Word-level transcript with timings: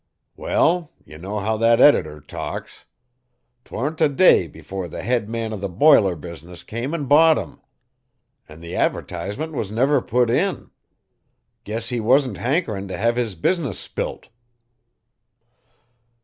'Wall 0.35 0.91
ye 1.05 1.15
know 1.19 1.37
how 1.37 1.57
that 1.57 1.79
editor 1.79 2.19
talks? 2.21 2.85
'Twant 3.63 4.01
a 4.01 4.09
day 4.09 4.47
'fore 4.47 4.87
the 4.87 5.03
head 5.03 5.29
man 5.29 5.53
o' 5.53 5.57
the 5.57 5.69
biler 5.69 6.15
business 6.19 6.63
come 6.63 6.95
'n 6.95 7.05
bought 7.05 7.37
'em. 7.37 7.61
An' 8.49 8.61
the 8.61 8.75
advertisement 8.75 9.53
was 9.53 9.71
never 9.71 10.01
put 10.01 10.31
in. 10.31 10.71
Guess 11.65 11.89
he 11.89 11.99
wan't 11.99 12.37
hankerin' 12.37 12.87
to 12.87 12.97
hev 12.97 13.15
his 13.15 13.35
business 13.35 13.77
spilt. 13.77 14.29